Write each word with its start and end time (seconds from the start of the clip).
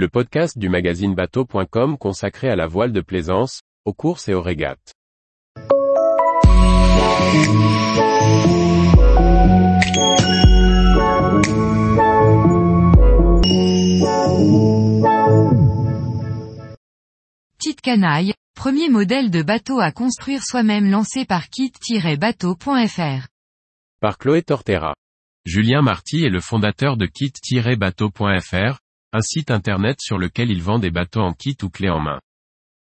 le 0.00 0.08
podcast 0.08 0.56
du 0.56 0.70
magazine 0.70 1.14
bateau.com 1.14 1.98
consacré 1.98 2.48
à 2.48 2.56
la 2.56 2.66
voile 2.66 2.90
de 2.90 3.02
plaisance, 3.02 3.60
aux 3.84 3.92
courses 3.92 4.30
et 4.30 4.34
aux 4.34 4.40
régates. 4.40 4.94
Petite 17.58 17.82
canaille, 17.82 18.32
premier 18.56 18.88
modèle 18.88 19.30
de 19.30 19.42
bateau 19.42 19.80
à 19.80 19.92
construire 19.92 20.42
soi-même 20.42 20.90
lancé 20.90 21.26
par 21.26 21.50
kit-bateau.fr. 21.50 23.26
Par 24.00 24.16
Chloé 24.16 24.40
Tortera. 24.40 24.94
Julien 25.44 25.82
Marty 25.82 26.24
est 26.24 26.30
le 26.30 26.40
fondateur 26.40 26.96
de 26.96 27.04
kit-bateau.fr, 27.04 28.78
un 29.12 29.22
site 29.22 29.50
internet 29.50 30.00
sur 30.00 30.18
lequel 30.18 30.50
il 30.50 30.62
vend 30.62 30.78
des 30.78 30.90
bateaux 30.90 31.20
en 31.20 31.32
kit 31.32 31.56
ou 31.62 31.68
clé 31.68 31.90
en 31.90 32.00
main. 32.00 32.20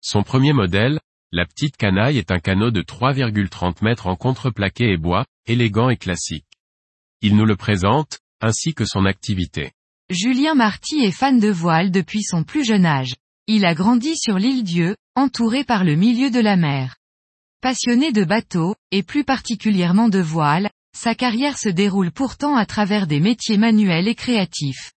Son 0.01 0.23
premier 0.23 0.53
modèle, 0.53 0.99
la 1.31 1.45
petite 1.45 1.77
canaille 1.77 2.17
est 2.17 2.31
un 2.31 2.39
canot 2.39 2.71
de 2.71 2.81
3,30 2.81 3.83
mètres 3.83 4.07
en 4.07 4.15
contreplaqué 4.15 4.91
et 4.91 4.97
bois, 4.97 5.25
élégant 5.45 5.89
et 5.89 5.97
classique. 5.97 6.45
Il 7.21 7.35
nous 7.35 7.45
le 7.45 7.55
présente, 7.55 8.19
ainsi 8.41 8.73
que 8.73 8.85
son 8.85 9.05
activité. 9.05 9.71
Julien 10.09 10.55
Marty 10.55 11.03
est 11.03 11.11
fan 11.11 11.39
de 11.39 11.49
voile 11.49 11.91
depuis 11.91 12.23
son 12.23 12.43
plus 12.43 12.65
jeune 12.65 12.85
âge. 12.85 13.15
Il 13.47 13.65
a 13.65 13.75
grandi 13.75 14.15
sur 14.17 14.37
l'île 14.37 14.63
Dieu, 14.63 14.95
entouré 15.15 15.63
par 15.63 15.83
le 15.83 15.95
milieu 15.95 16.31
de 16.31 16.39
la 16.39 16.55
mer. 16.55 16.95
Passionné 17.61 18.11
de 18.11 18.23
bateaux, 18.23 18.75
et 18.91 19.03
plus 19.03 19.23
particulièrement 19.23 20.09
de 20.09 20.19
voile, 20.19 20.69
sa 20.95 21.15
carrière 21.15 21.57
se 21.57 21.69
déroule 21.69 22.11
pourtant 22.11 22.55
à 22.55 22.65
travers 22.65 23.07
des 23.07 23.19
métiers 23.19 23.57
manuels 23.57 24.07
et 24.07 24.15
créatifs. 24.15 24.93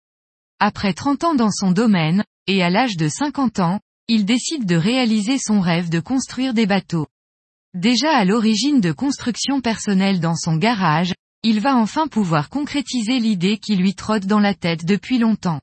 Après 0.61 0.93
30 0.93 1.23
ans 1.23 1.35
dans 1.37 1.53
son 1.53 1.71
domaine, 1.71 2.25
et 2.49 2.65
à 2.65 2.71
l'âge 2.71 2.97
de 2.97 3.09
50 3.09 3.61
ans, 3.61 3.81
il 4.09 4.25
décide 4.25 4.67
de 4.67 4.75
réaliser 4.75 5.39
son 5.39 5.61
rêve 5.61 5.89
de 5.89 6.01
construire 6.01 6.53
des 6.53 6.67
bateaux. 6.67 7.07
Déjà 7.75 8.17
à 8.17 8.25
l'origine 8.25 8.81
de 8.81 8.91
construction 8.91 9.61
personnelle 9.61 10.19
dans 10.19 10.35
son 10.35 10.57
garage, 10.57 11.15
il 11.45 11.61
va 11.61 11.77
enfin 11.77 12.09
pouvoir 12.09 12.49
concrétiser 12.49 13.21
l'idée 13.21 13.59
qui 13.59 13.77
lui 13.77 13.95
trotte 13.95 14.27
dans 14.27 14.41
la 14.41 14.55
tête 14.55 14.85
depuis 14.85 15.19
longtemps. 15.19 15.61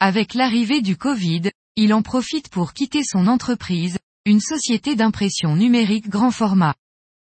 Avec 0.00 0.32
l'arrivée 0.32 0.80
du 0.80 0.96
Covid, 0.96 1.50
il 1.76 1.92
en 1.92 2.00
profite 2.00 2.48
pour 2.48 2.72
quitter 2.72 3.02
son 3.04 3.26
entreprise, 3.26 3.98
une 4.24 4.40
société 4.40 4.94
d'impression 4.94 5.56
numérique 5.56 6.08
grand 6.08 6.30
format. 6.30 6.74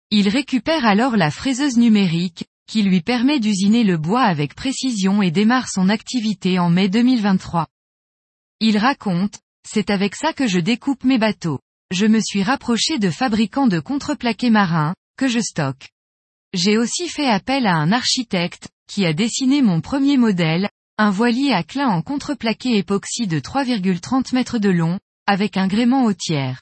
Il 0.09 0.29
récupère 0.29 0.85
alors 0.85 1.17
la 1.17 1.31
fraiseuse 1.31 1.77
numérique, 1.77 2.45
qui 2.67 2.83
lui 2.83 3.01
permet 3.01 3.39
d'usiner 3.39 3.83
le 3.83 3.97
bois 3.97 4.23
avec 4.23 4.55
précision 4.55 5.21
et 5.21 5.31
démarre 5.31 5.69
son 5.69 5.89
activité 5.89 6.59
en 6.59 6.69
mai 6.69 6.89
2023. 6.89 7.67
Il 8.59 8.77
raconte, 8.77 9.39
c'est 9.67 9.89
avec 9.89 10.15
ça 10.15 10.33
que 10.33 10.47
je 10.47 10.59
découpe 10.59 11.03
mes 11.03 11.17
bateaux. 11.17 11.59
Je 11.91 12.05
me 12.05 12.19
suis 12.19 12.43
rapproché 12.43 12.99
de 12.99 13.09
fabricants 13.09 13.67
de 13.67 13.79
contreplaqués 13.79 14.49
marins, 14.49 14.95
que 15.17 15.27
je 15.27 15.39
stocke. 15.39 15.89
J'ai 16.53 16.77
aussi 16.77 17.07
fait 17.07 17.27
appel 17.27 17.67
à 17.67 17.75
un 17.75 17.91
architecte, 17.91 18.69
qui 18.87 19.05
a 19.05 19.13
dessiné 19.13 19.61
mon 19.61 19.81
premier 19.81 20.17
modèle, 20.17 20.69
un 20.97 21.09
voilier 21.09 21.51
à 21.51 21.63
clin 21.63 21.87
en 21.87 22.01
contreplaqué 22.01 22.77
époxy 22.77 23.27
de 23.27 23.39
3,30 23.39 24.33
mètres 24.33 24.59
de 24.59 24.69
long, 24.69 24.99
avec 25.25 25.57
un 25.57 25.67
gréement 25.67 26.05
au 26.05 26.13
tiers. 26.13 26.61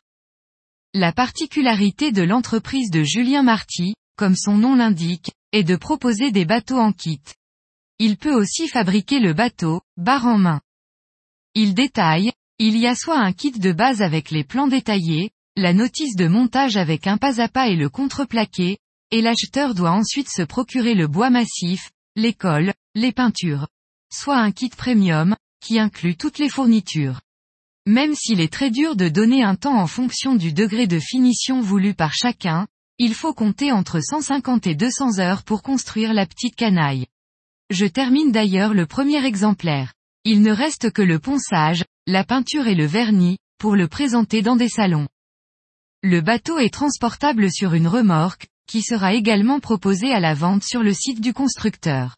La 0.94 1.12
particularité 1.12 2.12
de 2.12 2.24
l'entreprise 2.24 2.92
de 2.92 3.04
Julien 3.04 3.44
Marty, 3.44 3.94
comme 4.18 4.36
son 4.36 4.58
nom 4.58 4.76
l'indique, 4.76 5.32
est 5.52 5.64
de 5.64 5.76
proposer 5.76 6.32
des 6.32 6.46
bateaux 6.46 6.80
en 6.80 6.92
kit. 6.92 7.22
Il 8.00 8.18
peut 8.18 8.34
aussi 8.34 8.68
fabriquer 8.68 9.20
le 9.20 9.34
bateau, 9.34 9.82
barre 9.98 10.26
en 10.26 10.38
main. 10.38 10.62
Il 11.56 11.74
détaille, 11.74 12.32
il 12.58 12.78
y 12.78 12.88
a 12.88 12.96
soit 12.96 13.20
un 13.20 13.34
kit 13.34 13.52
de 13.52 13.72
base 13.72 14.02
avec 14.02 14.32
les 14.32 14.44
plans 14.44 14.68
détaillés, 14.68 15.32
la 15.56 15.74
notice 15.74 16.16
de 16.16 16.28
montage 16.28 16.78
avec 16.78 17.08
un 17.08 17.18
pas 17.18 17.42
à 17.42 17.48
pas 17.48 17.68
et 17.68 17.76
le 17.76 17.90
contreplaqué, 17.90 18.78
et 19.12 19.22
l'acheteur 19.22 19.76
doit 19.76 19.92
ensuite 19.92 20.30
se 20.30 20.42
procurer 20.42 20.96
le 20.96 21.08
bois 21.08 21.30
massif, 21.30 21.92
les 22.16 22.34
cols, 22.34 22.74
les 22.96 23.12
peintures 23.12 23.68
soit 24.12 24.38
un 24.38 24.52
kit 24.52 24.70
premium, 24.70 25.36
qui 25.62 25.80
inclut 25.80 26.16
toutes 26.16 26.38
les 26.38 26.50
fournitures. 26.50 27.22
Même 27.88 28.14
s'il 28.14 28.42
est 28.42 28.52
très 28.52 28.70
dur 28.70 28.96
de 28.96 29.10
donner 29.10 29.44
un 29.44 29.56
temps 29.56 29.78
en 29.78 29.88
fonction 29.88 30.36
du 30.36 30.54
degré 30.54 30.86
de 30.86 31.00
finition 31.00 31.62
voulu 31.62 31.94
par 31.94 32.14
chacun, 32.14 32.68
il 33.04 33.16
faut 33.16 33.34
compter 33.34 33.72
entre 33.72 34.00
150 34.00 34.68
et 34.68 34.76
200 34.76 35.18
heures 35.18 35.42
pour 35.42 35.64
construire 35.64 36.14
la 36.14 36.28
petite 36.28 36.56
canaille. 36.56 37.08
Je 37.72 37.88
termine 37.88 38.32
d'ailleurs 38.32 38.76
le 38.76 38.86
premier 38.86 39.26
exemplaire. 39.26 39.96
Il 40.24 40.44
ne 40.44 40.52
reste 40.52 40.92
que 40.92 41.02
le 41.02 41.18
ponçage, 41.18 41.84
la 42.06 42.24
peinture 42.24 42.68
et 42.68 42.76
le 42.76 42.86
vernis, 42.86 43.40
pour 43.58 43.76
le 43.76 43.88
présenter 43.88 44.44
dans 44.44 44.56
des 44.56 44.70
salons. 44.70 45.08
Le 46.04 46.22
bateau 46.22 46.60
est 46.60 46.72
transportable 46.72 47.52
sur 47.52 47.74
une 47.74 47.88
remorque, 47.88 48.46
qui 48.68 48.84
sera 48.84 49.16
également 49.16 49.60
proposée 49.60 50.14
à 50.14 50.20
la 50.20 50.36
vente 50.36 50.62
sur 50.64 50.84
le 50.84 50.94
site 50.94 51.22
du 51.22 51.34
constructeur. 51.34 52.18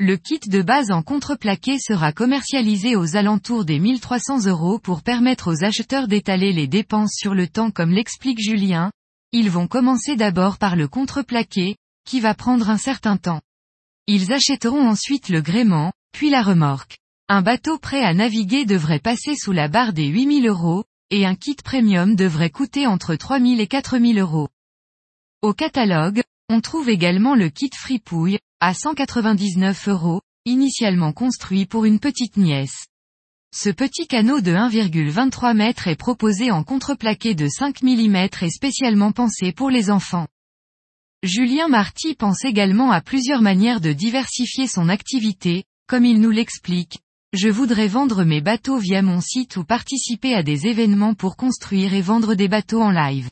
Le 0.00 0.16
kit 0.16 0.40
de 0.48 0.62
base 0.62 0.90
en 0.90 1.02
contreplaqué 1.02 1.78
sera 1.78 2.10
commercialisé 2.10 2.96
aux 2.96 3.14
alentours 3.14 3.64
des 3.64 3.78
1300 3.78 4.46
euros 4.46 4.80
pour 4.80 5.04
permettre 5.04 5.52
aux 5.52 5.62
acheteurs 5.62 6.08
d'étaler 6.08 6.52
les 6.52 6.66
dépenses 6.66 7.14
sur 7.14 7.34
le 7.34 7.46
temps 7.46 7.70
comme 7.70 7.92
l'explique 7.92 8.40
Julien. 8.40 8.90
Ils 9.32 9.50
vont 9.50 9.66
commencer 9.66 10.16
d'abord 10.16 10.56
par 10.56 10.74
le 10.74 10.88
contreplaqué, 10.88 11.76
qui 12.06 12.20
va 12.20 12.34
prendre 12.34 12.70
un 12.70 12.78
certain 12.78 13.18
temps. 13.18 13.42
Ils 14.06 14.32
achèteront 14.32 14.88
ensuite 14.88 15.28
le 15.28 15.42
gréement, 15.42 15.92
puis 16.12 16.30
la 16.30 16.42
remorque. 16.42 16.98
Un 17.28 17.42
bateau 17.42 17.78
prêt 17.78 18.02
à 18.02 18.14
naviguer 18.14 18.64
devrait 18.64 19.00
passer 19.00 19.36
sous 19.36 19.52
la 19.52 19.68
barre 19.68 19.92
des 19.92 20.06
8000 20.06 20.46
euros, 20.48 20.84
et 21.10 21.26
un 21.26 21.34
kit 21.34 21.56
premium 21.56 22.16
devrait 22.16 22.48
coûter 22.48 22.86
entre 22.86 23.16
3000 23.16 23.60
et 23.60 23.66
4000 23.66 24.18
euros. 24.18 24.48
Au 25.42 25.52
catalogue, 25.52 26.22
on 26.48 26.62
trouve 26.62 26.88
également 26.88 27.34
le 27.34 27.50
kit 27.50 27.70
fripouille, 27.74 28.38
à 28.60 28.72
199 28.72 29.88
euros, 29.88 30.22
initialement 30.46 31.12
construit 31.12 31.66
pour 31.66 31.84
une 31.84 32.00
petite 32.00 32.38
nièce. 32.38 32.86
Ce 33.54 33.70
petit 33.70 34.06
canot 34.06 34.42
de 34.42 34.52
1,23 34.52 35.58
m 35.58 35.72
est 35.86 35.96
proposé 35.96 36.50
en 36.50 36.62
contreplaqué 36.64 37.34
de 37.34 37.48
5 37.48 37.82
mm 37.82 38.16
et 38.42 38.50
spécialement 38.50 39.10
pensé 39.10 39.52
pour 39.52 39.70
les 39.70 39.90
enfants. 39.90 40.26
Julien 41.22 41.68
Marty 41.68 42.14
pense 42.14 42.44
également 42.44 42.92
à 42.92 43.00
plusieurs 43.00 43.40
manières 43.40 43.80
de 43.80 43.92
diversifier 43.92 44.66
son 44.66 44.90
activité, 44.90 45.64
comme 45.86 46.04
il 46.04 46.20
nous 46.20 46.30
l'explique. 46.30 46.98
Je 47.32 47.48
voudrais 47.48 47.88
vendre 47.88 48.22
mes 48.22 48.42
bateaux 48.42 48.78
via 48.78 49.00
mon 49.00 49.22
site 49.22 49.56
ou 49.56 49.64
participer 49.64 50.34
à 50.34 50.42
des 50.42 50.66
événements 50.66 51.14
pour 51.14 51.36
construire 51.36 51.94
et 51.94 52.02
vendre 52.02 52.34
des 52.34 52.48
bateaux 52.48 52.82
en 52.82 52.90
live. 52.90 53.30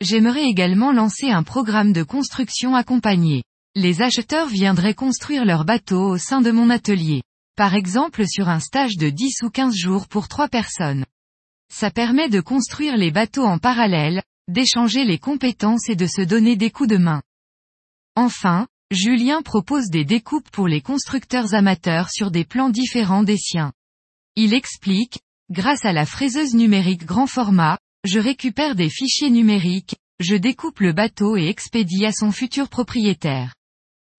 J'aimerais 0.00 0.44
également 0.44 0.92
lancer 0.92 1.28
un 1.28 1.42
programme 1.42 1.92
de 1.92 2.02
construction 2.02 2.74
accompagné. 2.74 3.44
Les 3.74 4.00
acheteurs 4.00 4.48
viendraient 4.48 4.94
construire 4.94 5.44
leur 5.44 5.66
bateau 5.66 6.08
au 6.08 6.18
sein 6.18 6.40
de 6.40 6.50
mon 6.50 6.70
atelier. 6.70 7.22
Par 7.56 7.74
exemple 7.74 8.26
sur 8.26 8.48
un 8.48 8.60
stage 8.60 8.96
de 8.96 9.10
10 9.10 9.42
ou 9.42 9.50
15 9.50 9.74
jours 9.74 10.08
pour 10.08 10.28
3 10.28 10.48
personnes. 10.48 11.04
Ça 11.70 11.90
permet 11.90 12.28
de 12.28 12.40
construire 12.40 12.96
les 12.96 13.10
bateaux 13.10 13.44
en 13.44 13.58
parallèle, 13.58 14.22
d'échanger 14.48 15.04
les 15.04 15.18
compétences 15.18 15.88
et 15.88 15.96
de 15.96 16.06
se 16.06 16.22
donner 16.22 16.56
des 16.56 16.70
coups 16.70 16.88
de 16.88 16.96
main. 16.96 17.22
Enfin, 18.16 18.66
Julien 18.90 19.42
propose 19.42 19.88
des 19.88 20.04
découpes 20.04 20.50
pour 20.50 20.68
les 20.68 20.80
constructeurs 20.80 21.54
amateurs 21.54 22.10
sur 22.10 22.30
des 22.30 22.44
plans 22.44 22.70
différents 22.70 23.22
des 23.22 23.38
siens. 23.38 23.72
Il 24.36 24.54
explique, 24.54 25.20
grâce 25.50 25.84
à 25.84 25.92
la 25.92 26.06
fraiseuse 26.06 26.54
numérique 26.54 27.04
grand 27.04 27.26
format, 27.26 27.78
je 28.04 28.18
récupère 28.18 28.74
des 28.74 28.90
fichiers 28.90 29.30
numériques, 29.30 29.96
je 30.20 30.36
découpe 30.36 30.80
le 30.80 30.92
bateau 30.92 31.36
et 31.36 31.48
expédie 31.48 32.06
à 32.06 32.12
son 32.12 32.32
futur 32.32 32.68
propriétaire. 32.68 33.54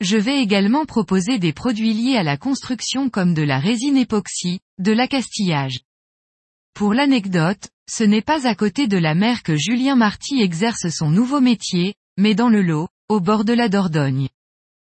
Je 0.03 0.18
vais 0.18 0.41
également 0.41 0.86
proposer 0.86 1.40
des 1.40 1.53
produits 1.53 1.94
liés 1.94 2.18
à 2.18 2.24
la 2.24 2.36
construction 2.36 3.09
comme 3.09 3.34
de 3.34 3.41
la 3.41 3.58
résine 3.58 3.96
époxy, 3.96 4.59
de 4.78 4.91
l'accastillage. 4.91 5.80
Pour 6.74 6.94
l'anecdote, 6.94 7.69
ce 7.89 8.04
n'est 8.04 8.22
pas 8.22 8.45
à 8.45 8.54
côté 8.54 8.88
de 8.88 8.98
la 8.98 9.16
mer 9.16 9.44
que 9.44 9.56
Julien 9.56 9.95
Marty 9.95 10.42
exerce 10.42 10.89
son 10.89 11.10
nouveau 11.10 11.39
métier, 11.39 11.95
mais 12.18 12.36
dans 12.36 12.50
le 12.50 12.62
lot, 12.62 12.89
au 13.07 13.22
bord 13.22 13.45
de 13.45 13.54
la 13.54 13.69
Dordogne. 13.69 14.28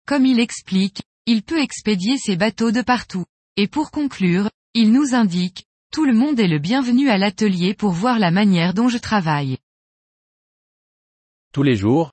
Comme 0.06 0.24
il 0.24 0.40
explique, 0.40 1.02
il 1.26 1.42
peut 1.42 1.60
expédier 1.60 2.16
ses 2.16 2.36
bateaux 2.36 2.70
de 2.70 2.80
partout. 2.80 3.26
Et 3.58 3.68
pour 3.68 3.90
conclure, 3.90 4.48
il 4.72 4.92
nous 4.92 5.14
indique, 5.14 5.66
tout 5.92 6.06
le 6.06 6.14
monde 6.14 6.40
est 6.40 6.48
le 6.48 6.58
bienvenu 6.58 7.10
à 7.10 7.18
l'atelier 7.18 7.74
pour 7.74 7.92
voir 7.92 8.18
la 8.18 8.30
manière 8.30 8.72
dont 8.72 8.88
je 8.88 8.96
travaille. 8.96 9.58
Tous 11.52 11.62
les 11.62 11.76
jours, 11.76 12.12